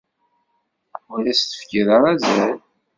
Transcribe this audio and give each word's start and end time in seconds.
Ur 1.13 1.21
as-tefkiḍ 1.31 1.87
ara 1.97 2.09
azal. 2.13 2.57